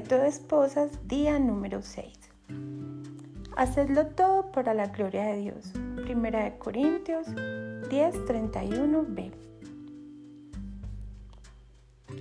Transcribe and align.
reto 0.00 0.16
de 0.16 0.28
esposas, 0.28 1.06
día 1.06 1.38
número 1.38 1.82
6. 1.82 2.10
Hacedlo 3.54 4.06
todo 4.06 4.50
para 4.50 4.72
la 4.72 4.86
gloria 4.86 5.24
de 5.24 5.36
Dios. 5.36 5.72
Primera 6.04 6.44
de 6.44 6.56
Corintios 6.56 7.28
10:31b. 7.28 9.30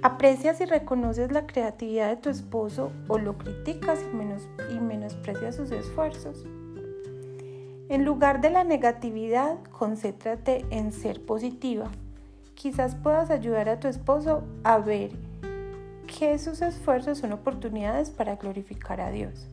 ¿Aprecias 0.02 0.60
y 0.60 0.66
reconoces 0.66 1.32
la 1.32 1.48
creatividad 1.48 2.10
de 2.10 2.18
tu 2.18 2.30
esposo 2.30 2.92
o 3.08 3.18
lo 3.18 3.38
criticas 3.38 4.06
y, 4.12 4.14
menos, 4.14 4.50
y 4.70 4.78
menosprecias 4.82 5.56
sus 5.56 5.72
esfuerzos? 5.72 6.46
En 7.88 8.04
lugar 8.04 8.42
de 8.42 8.50
la 8.50 8.66
negatividad, 8.66 9.58
concéntrate 9.72 10.66
en 10.70 10.92
ser 10.92 11.26
positiva. 11.26 11.90
Quizás 12.56 12.96
puedas 12.96 13.30
ayudar 13.30 13.70
a 13.70 13.80
tu 13.80 13.88
esposo 13.88 14.44
a 14.66 14.80
ver 14.80 15.29
que 16.18 16.38
sus 16.40 16.62
esfuerzos 16.62 17.20
son 17.20 17.34
oportunidades 17.34 18.10
para 18.10 18.36
glorificar 18.36 19.00
a 19.00 19.12
Dios. 19.12 19.48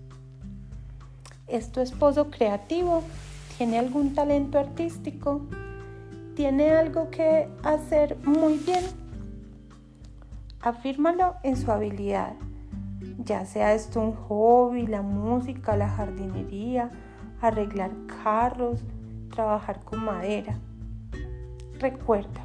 ¿Es 1.47 1.71
tu 1.71 1.81
esposo 1.81 2.31
creativo? 2.31 3.03
¿Tiene 3.57 3.79
algún 3.79 4.15
talento 4.15 4.59
artístico? 4.59 5.43
¿Tiene 6.35 6.71
algo 6.73 7.11
que 7.11 7.49
hacer 7.63 8.17
muy 8.25 8.59
bien? 8.59 8.85
Afírmalo 10.61 11.37
en 11.43 11.57
su 11.57 11.71
habilidad, 11.71 12.35
ya 13.19 13.47
sea 13.47 13.75
esto 13.75 14.01
un 14.01 14.15
hobby, 14.15 14.87
la 14.87 15.03
música, 15.03 15.77
la 15.77 15.89
jardinería, 15.89 16.91
arreglar 17.41 17.93
carros, 18.25 18.81
trabajar 19.31 19.81
con 19.85 20.05
madera. 20.05 20.59
Recuerda, 21.79 22.45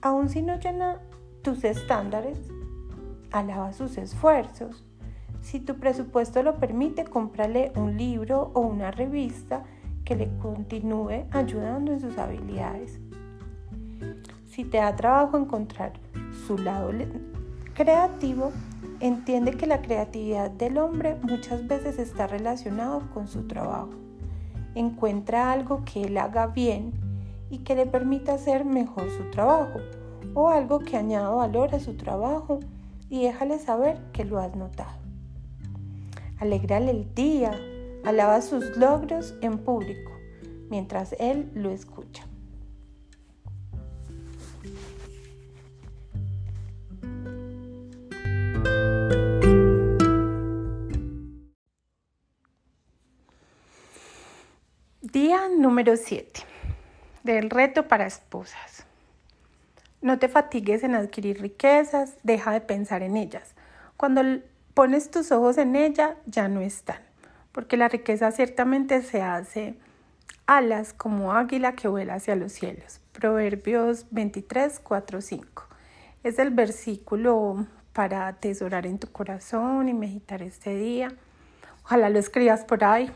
aun 0.00 0.28
si 0.28 0.40
no 0.40 0.58
llena 0.58 1.00
tus 1.42 1.64
estándares, 1.64 2.38
alaba 3.32 3.72
sus 3.72 3.98
esfuerzos. 3.98 4.84
Si 5.40 5.60
tu 5.60 5.76
presupuesto 5.76 6.42
lo 6.42 6.56
permite, 6.56 7.04
cómprale 7.04 7.72
un 7.76 7.96
libro 7.96 8.50
o 8.54 8.60
una 8.60 8.90
revista 8.90 9.62
que 10.04 10.16
le 10.16 10.28
continúe 10.38 11.26
ayudando 11.30 11.92
en 11.92 12.00
sus 12.00 12.18
habilidades. 12.18 12.98
Si 14.46 14.64
te 14.64 14.78
da 14.78 14.96
trabajo 14.96 15.36
encontrar 15.36 15.92
su 16.46 16.58
lado 16.58 16.90
creativo, 17.74 18.52
entiende 19.00 19.52
que 19.52 19.66
la 19.66 19.82
creatividad 19.82 20.50
del 20.50 20.78
hombre 20.78 21.16
muchas 21.22 21.66
veces 21.68 21.98
está 21.98 22.26
relacionado 22.26 23.02
con 23.12 23.28
su 23.28 23.46
trabajo 23.46 23.90
encuentra 24.78 25.52
algo 25.52 25.84
que 25.84 26.02
él 26.02 26.18
haga 26.18 26.46
bien 26.46 26.92
y 27.50 27.58
que 27.58 27.74
le 27.74 27.86
permita 27.86 28.34
hacer 28.34 28.64
mejor 28.64 29.10
su 29.10 29.30
trabajo 29.30 29.80
o 30.34 30.48
algo 30.48 30.78
que 30.80 30.96
añada 30.96 31.30
valor 31.30 31.74
a 31.74 31.80
su 31.80 31.96
trabajo 31.96 32.60
y 33.08 33.22
déjale 33.24 33.58
saber 33.58 33.98
que 34.12 34.24
lo 34.24 34.38
has 34.38 34.54
notado. 34.54 34.98
Alegrale 36.38 36.90
el 36.90 37.14
día, 37.14 37.58
alaba 38.04 38.40
sus 38.42 38.76
logros 38.76 39.34
en 39.42 39.58
público 39.58 40.12
mientras 40.70 41.14
él 41.18 41.50
lo 41.54 41.70
escucha. 41.70 42.24
Día 55.00 55.48
número 55.48 55.96
7 55.96 56.42
del 57.22 57.50
reto 57.50 57.88
para 57.88 58.06
esposas. 58.06 58.87
No 60.00 60.18
te 60.18 60.28
fatigues 60.28 60.82
en 60.84 60.94
adquirir 60.94 61.40
riquezas, 61.40 62.16
deja 62.22 62.52
de 62.52 62.60
pensar 62.60 63.02
en 63.02 63.16
ellas. 63.16 63.54
Cuando 63.96 64.22
pones 64.74 65.10
tus 65.10 65.32
ojos 65.32 65.58
en 65.58 65.76
ella, 65.76 66.16
ya 66.26 66.48
no 66.48 66.60
están, 66.60 67.00
porque 67.52 67.76
la 67.76 67.88
riqueza 67.88 68.30
ciertamente 68.30 69.02
se 69.02 69.22
hace 69.22 69.74
alas 70.46 70.92
como 70.92 71.32
águila 71.32 71.72
que 71.72 71.88
vuela 71.88 72.14
hacia 72.14 72.36
los 72.36 72.52
cielos. 72.52 73.00
Proverbios 73.12 74.06
23, 74.10 74.80
4, 74.80 75.20
5. 75.20 75.64
Es 76.22 76.38
el 76.38 76.50
versículo 76.50 77.66
para 77.92 78.28
atesorar 78.28 78.86
en 78.86 78.98
tu 78.98 79.10
corazón 79.10 79.88
y 79.88 79.94
meditar 79.94 80.42
este 80.42 80.76
día. 80.76 81.12
Ojalá 81.84 82.10
lo 82.10 82.18
escribas 82.18 82.64
por 82.64 82.84
ahí 82.84 83.10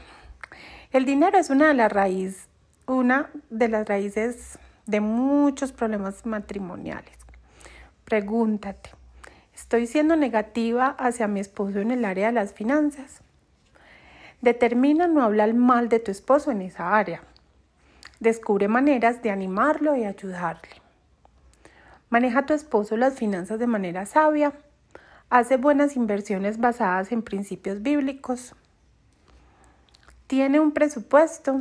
el 0.92 1.06
dinero 1.06 1.38
es 1.38 1.48
una 1.48 1.68
de 1.68 1.74
las 1.74 1.90
raíces, 1.90 2.48
una 2.86 3.30
de 3.48 3.68
las 3.68 3.88
raíces 3.88 4.58
de 4.92 5.00
muchos 5.00 5.72
problemas 5.72 6.24
matrimoniales. 6.24 7.16
Pregúntate, 8.04 8.90
¿estoy 9.52 9.88
siendo 9.88 10.14
negativa 10.14 10.94
hacia 10.98 11.26
mi 11.26 11.40
esposo 11.40 11.80
en 11.80 11.90
el 11.90 12.04
área 12.04 12.28
de 12.28 12.34
las 12.34 12.52
finanzas? 12.52 13.22
Determina 14.40 15.08
no 15.08 15.24
hablar 15.24 15.52
mal 15.54 15.88
de 15.88 15.98
tu 15.98 16.12
esposo 16.12 16.52
en 16.52 16.62
esa 16.62 16.96
área. 16.96 17.22
Descubre 18.20 18.68
maneras 18.68 19.22
de 19.22 19.30
animarlo 19.30 19.96
y 19.96 20.04
ayudarle. 20.04 20.80
Maneja 22.08 22.46
tu 22.46 22.54
esposo 22.54 22.96
las 22.96 23.14
finanzas 23.14 23.58
de 23.58 23.66
manera 23.66 24.06
sabia. 24.06 24.52
Hace 25.30 25.56
buenas 25.56 25.96
inversiones 25.96 26.60
basadas 26.60 27.10
en 27.10 27.22
principios 27.22 27.82
bíblicos 27.82 28.54
tiene 30.32 30.60
un 30.60 30.72
presupuesto, 30.72 31.60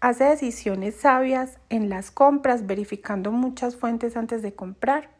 hace 0.00 0.24
decisiones 0.24 0.96
sabias 0.96 1.58
en 1.70 1.88
las 1.88 2.10
compras, 2.10 2.66
verificando 2.66 3.32
muchas 3.32 3.76
fuentes 3.76 4.16
antes 4.16 4.42
de 4.42 4.54
comprar. 4.54 5.10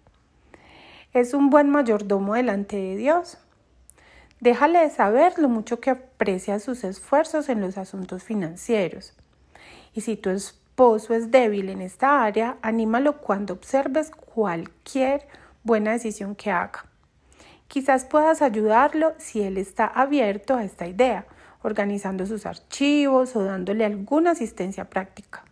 Es 1.12 1.34
un 1.34 1.50
buen 1.50 1.71
mayordomo 1.71 2.34
delante 2.34 2.77
de 2.77 2.97
Dios. 2.97 3.38
Déjale 4.41 4.88
saber 4.91 5.38
lo 5.38 5.49
mucho 5.49 5.81
que 5.81 5.91
aprecia 5.91 6.61
sus 6.61 6.84
esfuerzos 6.84 7.49
en 7.49 7.61
los 7.61 7.77
asuntos 7.77 8.22
financieros. 8.22 9.15
Y 9.94 10.03
si 10.03 10.17
tu 10.17 10.31
esposo 10.31 11.15
es 11.15 11.31
débil 11.31 11.71
en 11.71 11.81
esta 11.81 12.22
área, 12.22 12.56
anímalo 12.62 13.19
cuando 13.19 13.55
observes 13.55 14.11
cualquier 14.11 15.27
buena 15.65 15.93
decisión 15.93 16.37
que 16.37 16.53
haga. 16.53 16.84
Quizás 17.67 18.05
puedas 18.05 18.43
ayudarlo 18.43 19.15
si 19.19 19.43
él 19.43 19.59
está 19.59 19.87
abierto 19.87 20.55
a 20.55 20.65
esta 20.65 20.87
idea 20.87 21.27
organizando 21.63 22.27
sus 22.27 22.47
archivos 22.47 23.35
o 23.37 23.43
dándole 23.43 23.85
alguna 23.85 24.33
asistencia 24.33 24.89
práctica. 24.89 25.45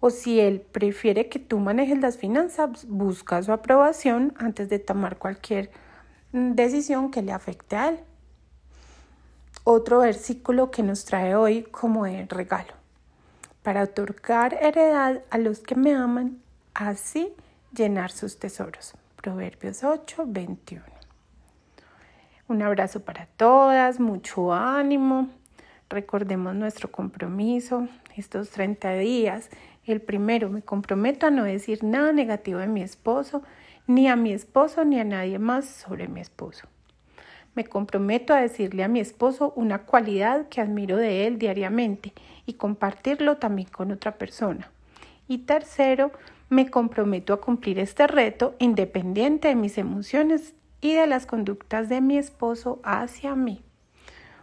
O 0.00 0.10
si 0.10 0.40
él 0.40 0.60
prefiere 0.60 1.28
que 1.28 1.38
tú 1.38 1.58
manejes 1.58 1.98
las 1.98 2.18
finanzas, 2.18 2.86
busca 2.88 3.42
su 3.42 3.52
aprobación 3.52 4.34
antes 4.36 4.68
de 4.68 4.78
tomar 4.78 5.16
cualquier 5.16 5.70
mm, 6.32 6.52
decisión 6.52 7.10
que 7.10 7.22
le 7.22 7.32
afecte 7.32 7.76
a 7.76 7.88
él. 7.90 7.98
Otro 9.64 10.00
versículo 10.00 10.70
que 10.70 10.82
nos 10.82 11.06
trae 11.06 11.34
hoy 11.34 11.62
como 11.62 12.04
de 12.04 12.26
regalo. 12.26 12.74
Para 13.62 13.84
otorgar 13.84 14.58
heredad 14.60 15.22
a 15.30 15.38
los 15.38 15.60
que 15.60 15.74
me 15.74 15.94
aman, 15.94 16.42
así 16.74 17.32
llenar 17.74 18.10
sus 18.10 18.38
tesoros. 18.38 18.92
Proverbios 19.16 19.82
8, 19.82 20.24
21. 20.26 20.93
Un 22.46 22.60
abrazo 22.60 23.00
para 23.00 23.24
todas, 23.24 24.00
mucho 24.00 24.52
ánimo. 24.52 25.30
Recordemos 25.88 26.54
nuestro 26.54 26.92
compromiso, 26.92 27.88
estos 28.16 28.50
30 28.50 28.96
días. 28.96 29.48
El 29.86 30.02
primero, 30.02 30.50
me 30.50 30.60
comprometo 30.60 31.26
a 31.26 31.30
no 31.30 31.44
decir 31.44 31.82
nada 31.82 32.12
negativo 32.12 32.58
de 32.58 32.66
mi 32.66 32.82
esposo, 32.82 33.42
ni 33.86 34.08
a 34.08 34.16
mi 34.16 34.34
esposo, 34.34 34.84
ni 34.84 35.00
a 35.00 35.04
nadie 35.04 35.38
más 35.38 35.64
sobre 35.64 36.06
mi 36.06 36.20
esposo. 36.20 36.68
Me 37.54 37.64
comprometo 37.64 38.34
a 38.34 38.42
decirle 38.42 38.84
a 38.84 38.88
mi 38.88 39.00
esposo 39.00 39.54
una 39.56 39.86
cualidad 39.86 40.48
que 40.50 40.60
admiro 40.60 40.98
de 40.98 41.26
él 41.26 41.38
diariamente 41.38 42.12
y 42.44 42.54
compartirlo 42.54 43.38
también 43.38 43.68
con 43.70 43.90
otra 43.90 44.18
persona. 44.18 44.70
Y 45.28 45.38
tercero, 45.38 46.12
me 46.50 46.70
comprometo 46.70 47.32
a 47.32 47.40
cumplir 47.40 47.78
este 47.78 48.06
reto 48.06 48.54
independiente 48.58 49.48
de 49.48 49.54
mis 49.54 49.78
emociones 49.78 50.52
y 50.84 50.92
de 50.92 51.06
las 51.06 51.24
conductas 51.24 51.88
de 51.88 52.02
mi 52.02 52.18
esposo 52.18 52.78
hacia 52.84 53.34
mí. 53.34 53.62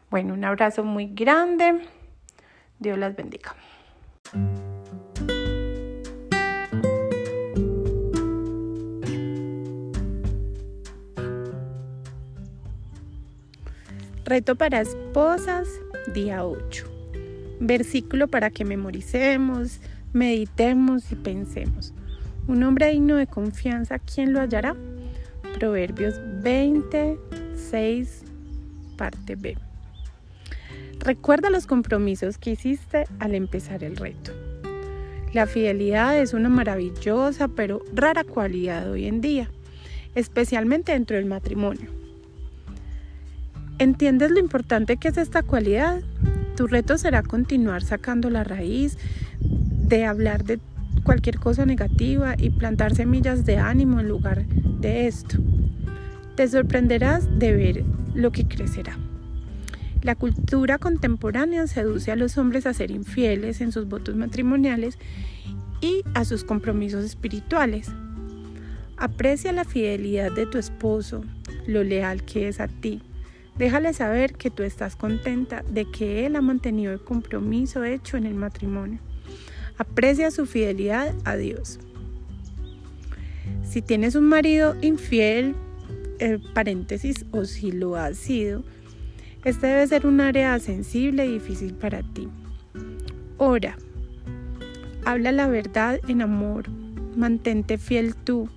Bueno, 0.09 0.33
un 0.33 0.43
abrazo 0.43 0.83
muy 0.83 1.05
grande. 1.05 1.81
Dios 2.79 2.97
las 2.97 3.15
bendiga. 3.15 3.55
Reto 14.25 14.55
para 14.55 14.81
esposas, 14.81 15.67
día 16.15 16.43
8. 16.43 16.87
Versículo 17.59 18.27
para 18.27 18.49
que 18.49 18.65
memoricemos, 18.65 19.79
meditemos 20.11 21.11
y 21.11 21.15
pensemos. 21.17 21.93
Un 22.47 22.63
hombre 22.63 22.89
digno 22.89 23.17
de 23.17 23.27
confianza, 23.27 23.99
¿quién 23.99 24.33
lo 24.33 24.39
hallará? 24.39 24.75
Proverbios 25.59 26.19
26, 26.41 28.23
parte 28.97 29.35
B. 29.35 29.55
Recuerda 30.99 31.49
los 31.49 31.67
compromisos 31.67 32.37
que 32.37 32.51
hiciste 32.51 33.05
al 33.19 33.35
empezar 33.35 33.83
el 33.83 33.95
reto. 33.95 34.31
La 35.33 35.45
fidelidad 35.45 36.17
es 36.17 36.33
una 36.33 36.49
maravillosa 36.49 37.47
pero 37.47 37.81
rara 37.93 38.23
cualidad 38.23 38.89
hoy 38.89 39.05
en 39.05 39.21
día, 39.21 39.49
especialmente 40.15 40.91
dentro 40.91 41.15
del 41.15 41.25
matrimonio. 41.25 41.89
¿Entiendes 43.77 44.31
lo 44.31 44.39
importante 44.39 44.97
que 44.97 45.07
es 45.07 45.17
esta 45.17 45.43
cualidad? 45.43 46.01
Tu 46.55 46.67
reto 46.67 46.97
será 46.97 47.23
continuar 47.23 47.81
sacando 47.81 48.29
la 48.29 48.43
raíz 48.43 48.97
de 49.39 50.05
hablar 50.05 50.43
de 50.43 50.59
cualquier 51.03 51.39
cosa 51.39 51.65
negativa 51.65 52.35
y 52.37 52.49
plantar 52.49 52.95
semillas 52.95 53.45
de 53.45 53.57
ánimo 53.57 53.99
en 53.99 54.07
lugar 54.07 54.45
de 54.45 55.07
esto. 55.07 55.37
Te 56.41 56.47
sorprenderás 56.47 57.37
de 57.37 57.53
ver 57.53 57.83
lo 58.15 58.31
que 58.31 58.47
crecerá. 58.47 58.97
La 60.01 60.15
cultura 60.15 60.79
contemporánea 60.79 61.67
seduce 61.67 62.11
a 62.11 62.15
los 62.15 62.35
hombres 62.39 62.65
a 62.65 62.73
ser 62.73 62.89
infieles 62.89 63.61
en 63.61 63.71
sus 63.71 63.87
votos 63.87 64.15
matrimoniales 64.15 64.97
y 65.81 66.01
a 66.15 66.25
sus 66.25 66.43
compromisos 66.43 67.05
espirituales. 67.05 67.91
Aprecia 68.97 69.51
la 69.51 69.65
fidelidad 69.65 70.31
de 70.31 70.47
tu 70.47 70.57
esposo, 70.57 71.23
lo 71.67 71.83
leal 71.83 72.23
que 72.25 72.47
es 72.47 72.59
a 72.59 72.67
ti. 72.67 73.03
Déjale 73.59 73.93
saber 73.93 74.33
que 74.33 74.49
tú 74.49 74.63
estás 74.63 74.95
contenta 74.95 75.63
de 75.71 75.85
que 75.91 76.25
él 76.25 76.35
ha 76.35 76.41
mantenido 76.41 76.91
el 76.91 77.01
compromiso 77.01 77.83
hecho 77.83 78.17
en 78.17 78.25
el 78.25 78.33
matrimonio. 78.33 78.97
Aprecia 79.77 80.31
su 80.31 80.47
fidelidad 80.47 81.13
a 81.23 81.35
Dios. 81.35 81.79
Si 83.63 83.83
tienes 83.83 84.15
un 84.15 84.23
marido 84.23 84.75
infiel, 84.81 85.53
eh, 86.21 86.39
paréntesis, 86.53 87.25
o 87.31 87.45
si 87.45 87.71
lo 87.71 87.95
has 87.95 88.17
sido, 88.17 88.63
este 89.43 89.67
debe 89.67 89.87
ser 89.87 90.05
un 90.05 90.21
área 90.21 90.57
sensible 90.59 91.25
y 91.25 91.33
difícil 91.33 91.73
para 91.73 92.03
ti. 92.03 92.29
Ora. 93.37 93.75
Habla 95.03 95.31
la 95.31 95.47
verdad 95.47 95.99
en 96.07 96.21
amor. 96.21 96.69
Mantente 97.15 97.79
fiel 97.79 98.15
tú 98.15 98.49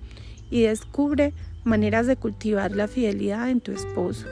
y 0.51 0.61
descubre 0.61 1.33
maneras 1.63 2.05
de 2.05 2.15
cultivar 2.17 2.75
la 2.75 2.87
fidelidad 2.87 3.49
en 3.49 3.61
tu 3.61 3.71
esposo. 3.71 4.27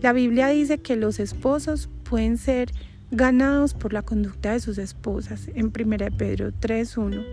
La 0.00 0.14
Biblia 0.14 0.48
dice 0.48 0.78
que 0.78 0.96
los 0.96 1.20
esposos 1.20 1.90
pueden 2.04 2.38
ser 2.38 2.72
ganados 3.10 3.74
por 3.74 3.92
la 3.92 4.02
conducta 4.02 4.52
de 4.52 4.60
sus 4.60 4.78
esposas 4.78 5.48
en 5.54 5.66
1 5.66 6.16
Pedro 6.16 6.50
3.1. 6.52 7.24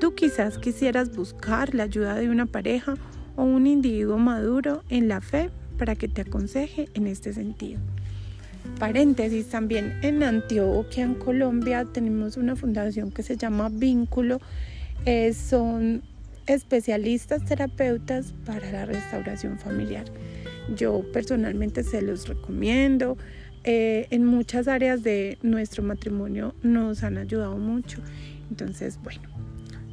Tú 0.00 0.14
quizás 0.14 0.58
quisieras 0.58 1.14
buscar 1.14 1.74
la 1.74 1.84
ayuda 1.84 2.16
de 2.16 2.28
una 2.28 2.46
pareja 2.46 2.94
o 3.36 3.44
un 3.44 3.66
individuo 3.66 4.18
maduro 4.18 4.82
en 4.88 5.08
la 5.08 5.20
fe 5.20 5.50
para 5.78 5.94
que 5.94 6.08
te 6.08 6.22
aconseje 6.22 6.88
en 6.94 7.06
este 7.06 7.32
sentido. 7.32 7.80
Paréntesis, 8.78 9.48
también 9.48 9.98
en 10.02 10.22
Antioquia, 10.22 11.04
en 11.04 11.14
Colombia, 11.14 11.84
tenemos 11.84 12.36
una 12.36 12.56
fundación 12.56 13.10
que 13.10 13.22
se 13.22 13.36
llama 13.36 13.68
Vínculo. 13.70 14.40
Eh, 15.06 15.32
son 15.32 16.02
especialistas 16.46 17.44
terapeutas 17.44 18.34
para 18.44 18.70
la 18.70 18.86
restauración 18.86 19.58
familiar. 19.58 20.04
Yo 20.76 21.02
personalmente 21.12 21.82
se 21.82 22.02
los 22.02 22.28
recomiendo. 22.28 23.16
Eh, 23.64 24.06
en 24.10 24.24
muchas 24.24 24.68
áreas 24.68 25.02
de 25.02 25.36
nuestro 25.42 25.82
matrimonio 25.82 26.54
nos 26.62 27.02
han 27.02 27.18
ayudado 27.18 27.58
mucho. 27.58 28.00
Entonces, 28.50 28.98
bueno, 29.02 29.28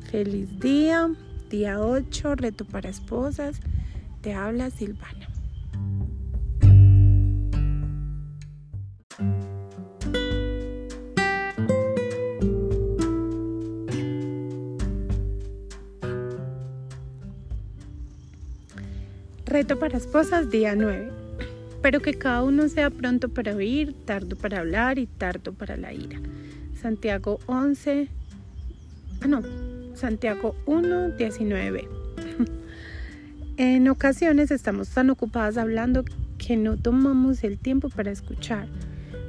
feliz 0.09 0.59
día, 0.59 1.09
día 1.49 1.79
8, 1.79 2.35
reto 2.35 2.65
para 2.65 2.89
esposas. 2.89 3.59
Te 4.21 4.33
habla 4.33 4.69
Silvana. 4.69 5.27
Reto 19.45 19.79
para 19.79 19.97
esposas, 19.97 20.49
día 20.49 20.75
9. 20.75 21.09
Pero 21.81 22.01
que 22.01 22.13
cada 22.13 22.43
uno 22.43 22.67
sea 22.67 22.89
pronto 22.89 23.29
para 23.29 23.55
oír, 23.55 23.95
tardo 24.05 24.35
para 24.35 24.59
hablar 24.59 24.99
y 24.99 25.07
tardo 25.07 25.53
para 25.53 25.77
la 25.77 25.93
ira. 25.93 26.19
Santiago 26.81 27.39
11. 27.47 28.09
Ah, 29.21 29.27
no. 29.27 29.66
Santiago 29.97 30.55
1, 30.67 31.09
19. 31.17 31.87
en 33.57 33.89
ocasiones 33.89 34.51
estamos 34.51 34.89
tan 34.89 35.09
ocupadas 35.09 35.57
hablando 35.57 36.05
que 36.37 36.55
no 36.55 36.77
tomamos 36.77 37.43
el 37.43 37.57
tiempo 37.57 37.89
para 37.89 38.11
escuchar. 38.11 38.67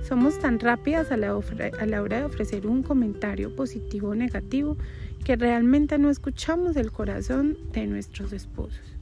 Somos 0.06 0.38
tan 0.38 0.60
rápidas 0.60 1.10
a 1.10 1.16
la, 1.16 1.30
a 1.30 1.86
la 1.86 2.02
hora 2.02 2.18
de 2.18 2.24
ofrecer 2.24 2.66
un 2.66 2.82
comentario 2.82 3.56
positivo 3.56 4.10
o 4.10 4.14
negativo 4.14 4.76
que 5.24 5.36
realmente 5.36 5.98
no 5.98 6.10
escuchamos 6.10 6.76
el 6.76 6.92
corazón 6.92 7.56
de 7.72 7.86
nuestros 7.86 8.34
esposos. 8.34 8.94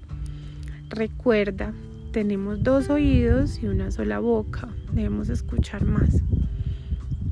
Recuerda, 0.88 1.74
tenemos 2.12 2.62
dos 2.62 2.90
oídos 2.90 3.60
y 3.60 3.66
una 3.66 3.90
sola 3.90 4.20
boca. 4.20 4.68
Debemos 4.92 5.28
escuchar 5.28 5.84
más. 5.84 6.22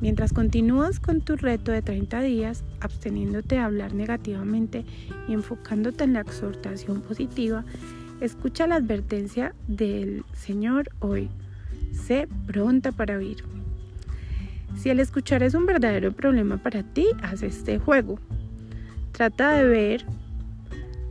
Mientras 0.01 0.33
continúas 0.33 0.99
con 0.99 1.21
tu 1.21 1.35
reto 1.35 1.71
de 1.71 1.81
30 1.81 2.21
días, 2.21 2.63
absteniéndote 2.81 3.55
de 3.55 3.61
hablar 3.61 3.93
negativamente 3.93 4.85
y 5.27 5.33
enfocándote 5.33 6.03
en 6.03 6.13
la 6.13 6.21
exhortación 6.21 7.01
positiva, 7.01 7.63
escucha 8.19 8.67
la 8.67 8.75
advertencia 8.75 9.55
del 9.67 10.23
Señor 10.33 10.89
hoy. 10.99 11.29
Sé 11.93 12.27
pronta 12.45 12.91
para 12.91 13.17
oír. 13.17 13.43
Si 14.77 14.89
el 14.89 14.99
escuchar 14.99 15.43
es 15.43 15.53
un 15.53 15.65
verdadero 15.65 16.11
problema 16.11 16.57
para 16.57 16.83
ti, 16.83 17.07
haz 17.21 17.41
este 17.41 17.79
juego. 17.79 18.19
Trata 19.13 19.53
de 19.53 19.65
ver 19.65 20.05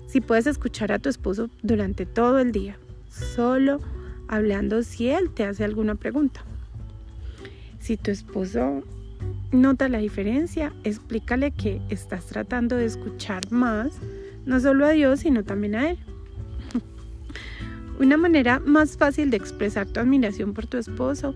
si 0.06 0.20
puedes 0.20 0.46
escuchar 0.46 0.92
a 0.92 0.98
tu 0.98 1.08
esposo 1.08 1.48
durante 1.62 2.04
todo 2.04 2.38
el 2.38 2.52
día, 2.52 2.76
solo 3.08 3.80
hablando 4.28 4.82
si 4.82 5.08
él 5.08 5.30
te 5.30 5.44
hace 5.44 5.64
alguna 5.64 5.94
pregunta. 5.94 6.44
Si 7.84 7.98
tu 7.98 8.10
esposo 8.10 8.82
nota 9.52 9.90
la 9.90 9.98
diferencia, 9.98 10.72
explícale 10.84 11.50
que 11.50 11.82
estás 11.90 12.24
tratando 12.24 12.76
de 12.76 12.86
escuchar 12.86 13.52
más, 13.52 13.92
no 14.46 14.58
solo 14.58 14.86
a 14.86 14.92
Dios, 14.92 15.20
sino 15.20 15.44
también 15.44 15.74
a 15.74 15.90
Él. 15.90 15.98
Una 18.00 18.16
manera 18.16 18.58
más 18.58 18.96
fácil 18.96 19.28
de 19.28 19.36
expresar 19.36 19.86
tu 19.86 20.00
admiración 20.00 20.54
por 20.54 20.66
tu 20.66 20.78
esposo 20.78 21.34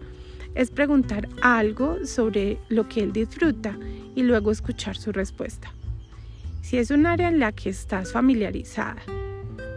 es 0.55 0.71
preguntar 0.71 1.29
algo 1.43 2.07
sobre 2.07 2.57
lo 2.71 2.89
que 2.89 3.03
él 3.03 3.13
disfruta 3.13 3.79
y 4.15 4.23
luego 4.23 4.51
escuchar 4.51 4.97
su 4.97 5.13
respuesta. 5.13 5.71
Si 6.63 6.79
es 6.79 6.91
un 6.91 7.05
área 7.05 7.29
en 7.29 7.41
la 7.41 7.53
que 7.53 7.69
estás 7.69 8.13
familiarizada, 8.13 9.03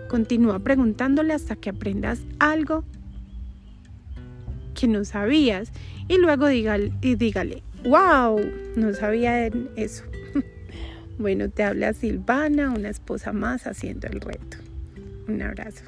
continúa 0.10 0.60
preguntándole 0.60 1.34
hasta 1.34 1.58
que 1.58 1.72
aprendas 1.72 2.22
algo 2.40 2.86
que 4.74 4.88
no 4.88 5.06
sabías 5.06 5.72
y 6.08 6.18
luego 6.18 6.48
dígale, 6.48 6.92
y 7.02 7.16
dígale 7.16 7.64
wow, 7.84 8.40
no 8.76 8.94
sabía 8.94 9.48
eso. 9.76 10.04
bueno, 11.18 11.50
te 11.50 11.64
habla 11.64 11.94
Silvana, 11.94 12.70
una 12.70 12.90
esposa 12.90 13.34
más 13.34 13.68
haciendo 13.68 14.08
el 14.08 14.22
reto. 14.22 14.58
Un 15.28 15.42
abrazo. 15.42 15.84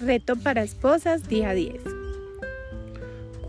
Reto 0.00 0.36
para 0.36 0.62
esposas, 0.62 1.28
día 1.28 1.54
10. 1.54 1.93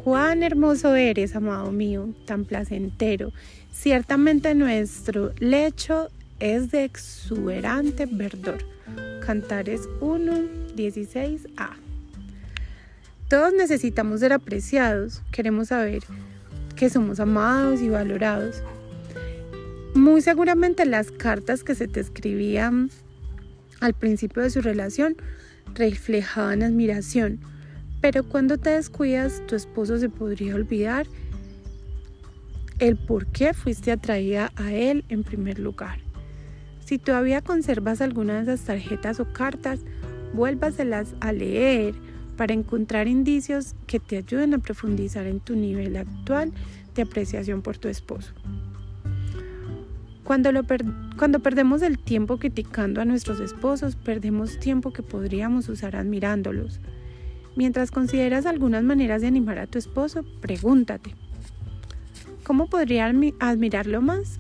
Cuán 0.05 0.43
hermoso 0.43 0.93
eres, 0.93 1.35
amado 1.35 1.71
mío, 1.71 2.13
tan 2.27 2.45
placentero. 2.45 3.33
Ciertamente 3.71 4.53
nuestro 4.53 5.33
lecho 5.39 6.09
es 6.39 6.69
de 6.69 6.83
exuberante 6.83 8.05
verdor. 8.05 8.59
Cantares 9.25 9.89
1, 10.01 10.31
16a. 10.75 11.71
Todos 13.29 13.51
necesitamos 13.55 14.19
ser 14.19 14.33
apreciados, 14.33 15.24
queremos 15.31 15.69
saber 15.69 16.03
que 16.75 16.91
somos 16.91 17.19
amados 17.19 17.81
y 17.81 17.89
valorados. 17.89 18.62
Muy 19.95 20.21
seguramente 20.21 20.85
las 20.85 21.09
cartas 21.09 21.63
que 21.63 21.74
se 21.74 21.88
te 21.88 22.01
escribían 22.01 22.91
al 23.79 23.95
principio 23.95 24.43
de 24.43 24.51
su 24.51 24.62
relación 24.62 25.15
reflejaban 25.74 26.62
admiración, 26.62 27.39
pero 28.05 28.24
cuando 28.24 28.59
te 28.59 28.69
descuidas 28.69 29.41
tu 29.47 29.55
esposo 29.55 29.97
se 29.97 30.09
podría 30.09 30.53
olvidar 30.53 31.07
el 32.77 32.97
por 32.97 33.25
qué 33.25 33.55
fuiste 33.55 33.91
atraída 33.91 34.51
a 34.57 34.71
él 34.74 35.03
en 35.09 35.24
primer 35.24 35.57
lugar. 35.57 35.97
Si 36.85 37.00
todavía 37.00 37.41
conservas 37.41 38.01
alguna 38.01 38.35
de 38.35 38.41
esas 38.43 38.67
tarjetas 38.67 39.19
o 39.19 39.33
cartas, 39.33 39.79
vuélvaselas 40.35 41.15
a 41.19 41.31
leer 41.31 41.95
para 42.38 42.53
encontrar 42.53 43.07
indicios 43.07 43.74
que 43.88 44.00
te 44.00 44.17
ayuden 44.17 44.53
a 44.53 44.59
profundizar 44.59 45.25
en 45.25 45.39
tu 45.39 45.55
nivel 45.55 45.97
actual 45.97 46.51
de 46.93 47.01
apreciación 47.01 47.63
por 47.63 47.79
tu 47.79 47.88
esposo. 47.88 48.33
Cuando, 50.24 50.51
cuando 51.17 51.39
perdemos 51.39 51.81
el 51.81 51.97
tiempo 51.97 52.38
criticando 52.38 53.01
a 53.01 53.05
nuestros 53.05 53.39
esposos, 53.39 53.95
perdemos 53.95 54.59
tiempo 54.59 54.93
que 54.93 55.01
podríamos 55.01 55.69
usar 55.69 55.95
admirándolos. 55.95 56.79
Mientras 57.55 57.89
consideras 57.89 58.45
algunas 58.45 58.83
maneras 58.83 59.21
de 59.21 59.27
animar 59.27 59.59
a 59.59 59.67
tu 59.67 59.77
esposo, 59.77 60.25
pregúntate, 60.41 61.15
¿cómo 62.43 62.69
podría 62.69 63.12
admirarlo 63.39 64.01
más? 64.01 64.39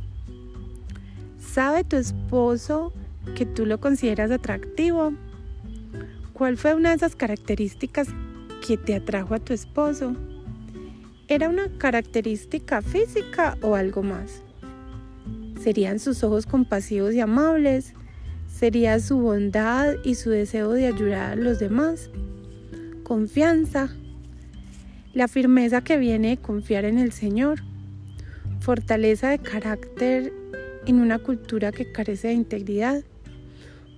¿Sabe 1.39 1.85
tu 1.85 1.95
esposo 1.95 2.91
que 3.35 3.45
tú 3.45 3.65
lo 3.65 3.79
consideras 3.79 4.31
atractivo? 4.31 5.13
¿Cuál 6.33 6.57
fue 6.57 6.73
una 6.73 6.89
de 6.89 6.97
esas 6.97 7.15
características 7.15 8.09
que 8.67 8.75
te 8.75 8.95
atrajo 8.95 9.33
a 9.33 9.39
tu 9.39 9.53
esposo? 9.53 10.13
¿Era 11.29 11.47
una 11.47 11.69
característica 11.77 12.81
física 12.81 13.57
o 13.61 13.75
algo 13.75 14.03
más? 14.03 14.43
¿Serían 15.61 15.99
sus 15.99 16.21
ojos 16.25 16.45
compasivos 16.45 17.13
y 17.13 17.21
amables? 17.21 17.93
¿Sería 18.47 18.99
su 18.99 19.17
bondad 19.19 19.95
y 20.03 20.15
su 20.15 20.29
deseo 20.29 20.71
de 20.71 20.87
ayudar 20.87 21.31
a 21.31 21.35
los 21.35 21.59
demás? 21.59 22.09
Confianza. 23.05 23.89
La 25.13 25.27
firmeza 25.27 25.81
que 25.81 25.97
viene 25.97 26.29
de 26.29 26.37
confiar 26.37 26.85
en 26.85 26.97
el 26.97 27.11
Señor. 27.11 27.59
Fortaleza 28.61 29.29
de 29.29 29.37
carácter 29.37 30.33
en 30.87 30.99
una 30.99 31.19
cultura 31.19 31.71
que 31.71 31.91
carece 31.91 32.29
de 32.29 32.33
integridad. 32.33 33.03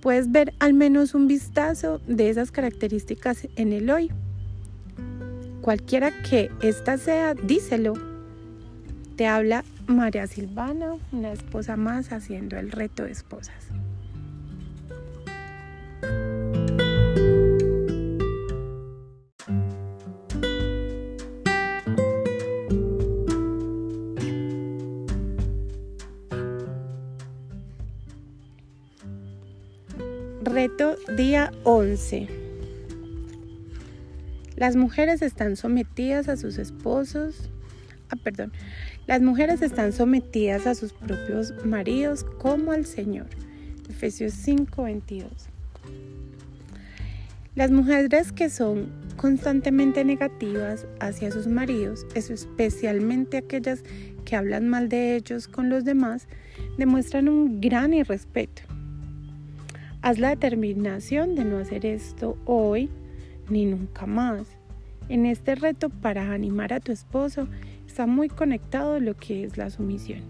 Puedes 0.02 0.30
ver 0.30 0.52
al 0.58 0.74
menos 0.74 1.14
un 1.14 1.26
vistazo 1.26 2.02
de 2.06 2.28
esas 2.28 2.50
características 2.50 3.48
en 3.56 3.72
el 3.72 3.88
hoy. 3.90 4.10
Cualquiera 5.62 6.12
que 6.22 6.50
ésta 6.60 6.98
sea, 6.98 7.32
díselo. 7.32 7.94
Te 9.16 9.26
habla 9.26 9.64
María 9.86 10.26
Silvana, 10.26 10.96
una 11.12 11.32
esposa 11.32 11.78
más 11.78 12.12
haciendo 12.12 12.58
el 12.58 12.70
reto 12.70 13.04
de 13.04 13.12
esposas. 13.12 13.68
Reto 30.40 30.94
día 31.16 31.50
11. 31.64 32.28
Las 34.54 34.76
mujeres 34.76 35.20
están 35.20 35.56
sometidas 35.56 36.28
a 36.28 36.36
sus 36.36 36.58
esposos, 36.58 37.50
ah, 38.10 38.16
perdón, 38.22 38.52
las 39.08 39.20
mujeres 39.20 39.62
están 39.62 39.92
sometidas 39.92 40.68
a 40.68 40.76
sus 40.76 40.92
propios 40.92 41.52
maridos 41.66 42.22
como 42.22 42.70
al 42.70 42.86
Señor. 42.86 43.26
Efesios 43.90 44.32
5:22. 44.32 45.48
Las 47.56 47.72
mujeres 47.72 48.30
que 48.30 48.48
son 48.48 48.92
constantemente 49.16 50.04
negativas 50.04 50.86
hacia 51.00 51.32
sus 51.32 51.48
maridos, 51.48 52.06
especialmente 52.14 53.38
aquellas 53.38 53.82
que 54.24 54.36
hablan 54.36 54.68
mal 54.68 54.88
de 54.88 55.16
ellos 55.16 55.48
con 55.48 55.68
los 55.68 55.84
demás, 55.84 56.28
demuestran 56.76 57.28
un 57.28 57.60
gran 57.60 57.92
irrespeto. 57.92 58.77
Haz 60.00 60.18
la 60.18 60.30
determinación 60.30 61.34
de 61.34 61.44
no 61.44 61.58
hacer 61.58 61.84
esto 61.84 62.38
hoy 62.44 62.88
ni 63.48 63.66
nunca 63.66 64.06
más. 64.06 64.46
En 65.08 65.26
este 65.26 65.56
reto 65.56 65.90
para 65.90 66.32
animar 66.32 66.72
a 66.72 66.80
tu 66.80 66.92
esposo 66.92 67.48
está 67.86 68.06
muy 68.06 68.28
conectado 68.28 69.00
lo 69.00 69.16
que 69.16 69.42
es 69.42 69.56
la 69.56 69.70
sumisión. 69.70 70.20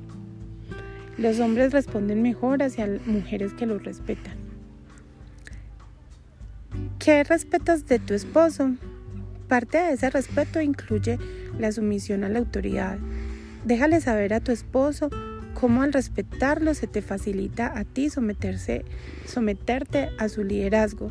Los 1.18 1.38
hombres 1.40 1.72
responden 1.72 2.22
mejor 2.22 2.62
hacia 2.62 2.88
mujeres 3.04 3.52
que 3.52 3.66
los 3.66 3.82
respetan. 3.84 4.36
¿Qué 6.98 7.22
respetas 7.24 7.86
de 7.86 7.98
tu 7.98 8.14
esposo? 8.14 8.72
Parte 9.48 9.78
de 9.78 9.92
ese 9.92 10.08
respeto 10.08 10.60
incluye 10.60 11.18
la 11.58 11.72
sumisión 11.72 12.24
a 12.24 12.28
la 12.28 12.38
autoridad. 12.38 12.98
Déjale 13.64 14.00
saber 14.00 14.32
a 14.32 14.40
tu 14.40 14.52
esposo 14.52 15.10
cómo 15.58 15.82
al 15.82 15.92
respetarlo 15.92 16.72
se 16.74 16.86
te 16.86 17.02
facilita 17.02 17.76
a 17.76 17.84
ti 17.84 18.10
someterse, 18.10 18.84
someterte 19.26 20.08
a 20.18 20.28
su 20.28 20.44
liderazgo. 20.44 21.10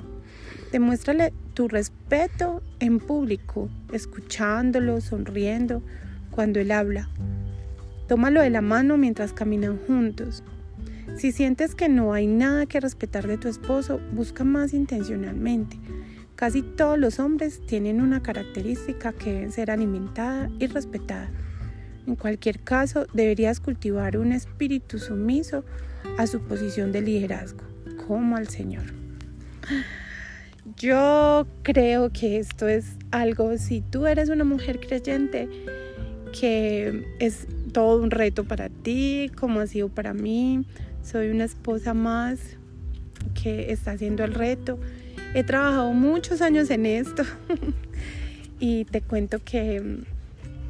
Demuéstrale 0.71 1.33
tu 1.53 1.67
respeto 1.67 2.61
en 2.79 2.99
público, 2.99 3.69
escuchándolo, 3.91 5.01
sonriendo 5.01 5.83
cuando 6.31 6.61
él 6.61 6.71
habla. 6.71 7.09
Tómalo 8.07 8.41
de 8.41 8.49
la 8.49 8.61
mano 8.61 8.97
mientras 8.97 9.33
caminan 9.33 9.79
juntos. 9.85 10.43
Si 11.17 11.33
sientes 11.33 11.75
que 11.75 11.89
no 11.89 12.13
hay 12.13 12.27
nada 12.27 12.67
que 12.67 12.79
respetar 12.79 13.27
de 13.27 13.37
tu 13.37 13.49
esposo, 13.49 13.99
busca 14.13 14.45
más 14.45 14.73
intencionalmente. 14.73 15.77
Casi 16.35 16.61
todos 16.61 16.97
los 16.97 17.19
hombres 17.19 17.65
tienen 17.65 17.99
una 17.99 18.21
característica 18.21 19.11
que 19.11 19.33
debe 19.33 19.51
ser 19.51 19.71
alimentada 19.71 20.49
y 20.59 20.67
respetada. 20.67 21.29
En 22.07 22.15
cualquier 22.15 22.61
caso, 22.61 23.05
deberías 23.13 23.59
cultivar 23.59 24.17
un 24.17 24.31
espíritu 24.31 24.97
sumiso 24.97 25.65
a 26.17 26.25
su 26.25 26.39
posición 26.39 26.93
de 26.93 27.01
liderazgo, 27.01 27.63
como 28.07 28.37
al 28.37 28.47
Señor. 28.47 28.85
Yo 30.77 31.45
creo 31.63 32.09
que 32.11 32.37
esto 32.37 32.67
es 32.67 32.95
algo, 33.11 33.57
si 33.57 33.81
tú 33.81 34.07
eres 34.07 34.29
una 34.29 34.45
mujer 34.45 34.79
creyente, 34.79 35.49
que 36.31 37.05
es 37.19 37.45
todo 37.73 38.01
un 38.01 38.11
reto 38.11 38.45
para 38.45 38.69
ti, 38.69 39.29
como 39.37 39.59
ha 39.59 39.67
sido 39.67 39.89
para 39.89 40.13
mí. 40.13 40.65
Soy 41.03 41.29
una 41.29 41.43
esposa 41.43 41.93
más 41.93 42.39
que 43.41 43.71
está 43.71 43.91
haciendo 43.91 44.23
el 44.23 44.33
reto. 44.33 44.79
He 45.33 45.43
trabajado 45.43 45.91
muchos 45.93 46.41
años 46.41 46.69
en 46.69 46.85
esto 46.85 47.23
y 48.59 48.85
te 48.85 49.01
cuento 49.01 49.39
que, 49.43 50.03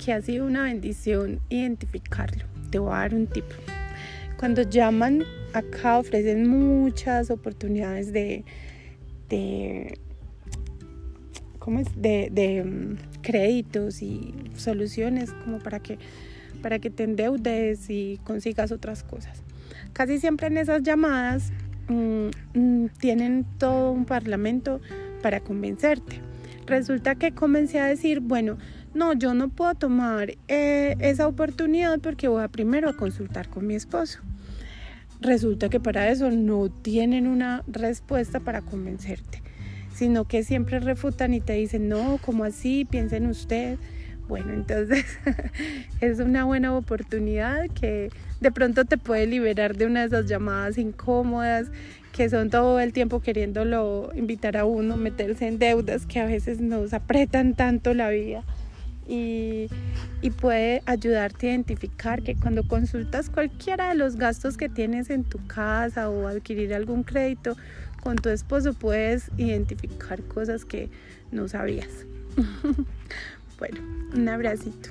que 0.08 0.14
ha 0.14 0.22
sido 0.22 0.46
una 0.46 0.64
bendición 0.64 1.42
identificarlo. 1.50 2.46
Te 2.70 2.80
voy 2.80 2.94
a 2.94 3.00
dar 3.00 3.14
un 3.14 3.28
tip. 3.28 3.44
Cuando 4.38 4.62
llaman 4.62 5.26
acá 5.52 6.00
ofrecen 6.00 6.48
muchas 6.48 7.30
oportunidades 7.30 8.14
de 8.14 8.46
de, 9.28 10.00
¿cómo 11.60 11.82
es? 11.82 11.88
de, 11.98 12.64
mm, 12.66 13.22
créditos 13.22 14.02
y 14.02 14.34
soluciones 14.56 15.34
como 15.44 15.60
para 15.60 15.82
que, 15.82 16.00
para 16.62 16.80
que 16.80 16.90
te 16.90 17.04
endeudes 17.04 17.90
y 17.90 18.22
consigas 18.24 18.72
otras 18.72 19.04
cosas. 19.04 19.44
Casi 19.92 20.20
siempre 20.20 20.48
en 20.48 20.56
esas 20.56 20.84
llamadas 20.84 21.52
mm, 21.90 22.28
mm, 22.54 22.86
tienen 22.98 23.46
todo 23.58 23.92
un 23.92 24.06
parlamento 24.06 24.80
para 25.22 25.42
convencerte. 25.42 26.22
Resulta 26.66 27.16
que 27.16 27.34
comencé 27.34 27.82
a 27.82 27.88
decir, 27.88 28.22
bueno, 28.22 28.58
no, 28.98 29.13
yo 29.13 29.34
no 29.34 29.50
puedo 29.50 29.74
tomar 29.75 30.32
eh, 30.48 30.96
esa 31.00 31.27
oportunidad 31.27 32.00
porque 32.00 32.27
voy 32.27 32.44
a 32.44 32.48
primero 32.48 32.89
a 32.89 32.98
consultar 32.98 33.48
con 33.48 33.66
mi 33.66 33.75
esposo 33.75 34.20
resulta 35.22 35.70
que 35.70 35.80
para 35.80 36.10
eso 36.10 36.30
no 36.32 36.70
tienen 36.70 37.27
una 37.27 37.63
respuesta 37.68 38.39
para 38.39 38.62
convencerte, 38.62 39.42
sino 39.94 40.25
que 40.25 40.44
siempre 40.44 40.80
refutan 40.80 41.34
y 41.34 41.42
te 41.42 41.54
dicen, 41.54 41.89
no, 41.89 42.20
¿cómo 42.24 42.44
así? 42.44 42.86
Piensen 42.86 43.27
usted. 43.27 43.77
Bueno, 44.27 44.54
entonces 44.54 45.06
es 46.01 46.20
una 46.20 46.44
buena 46.44 46.75
oportunidad 46.75 47.70
que 47.70 48.10
de 48.42 48.51
pronto 48.51 48.84
te 48.86 48.98
puede 48.98 49.25
liberar 49.25 49.77
de 49.77 49.86
una 49.86 50.01
de 50.01 50.08
esas 50.08 50.25
llamadas 50.25 50.77
incómodas 50.77 51.68
que 52.12 52.30
son 52.30 52.50
todo 52.50 52.80
el 52.80 52.94
tiempo 52.94 53.22
queriéndolo 53.22 54.12
invitar 54.16 54.58
a 54.58 54.66
uno, 54.66 54.98
meterse 54.98 55.48
en 55.48 55.60
deudas 55.60 56.06
que 56.06 56.20
a 56.20 56.25
veces 56.25 56.60
nos 56.60 56.94
apretan 56.94 57.54
tanto 57.54 57.94
la 57.94 58.10
vida 58.10 58.44
y, 59.08 59.70
puede 60.42 60.84
ayudarte 60.86 61.48
a 61.48 61.52
identificar 61.52 62.22
que 62.22 62.36
cuando 62.36 62.68
consultas 62.68 63.30
cualquiera 63.30 63.90
de 63.90 63.96
los 63.96 64.18
gastos 64.18 64.58
que 64.58 64.68
tienes 64.68 65.10
en 65.10 65.24
tu 65.24 65.46
casa 65.48 66.10
o 66.10 66.28
adquirir 66.28 66.74
algún 66.74 67.04
crédito 67.04 67.56
con 68.04 68.18
tu 68.18 68.30
esposo 68.30 68.74
puedes 68.74 69.32
identificar 69.38 70.22
cosas 70.24 70.66
que 70.66 70.90
no 71.32 71.48
sabías. 71.48 72.06
bueno, 73.58 73.80
un 74.14 74.28
abracito. 74.28 74.90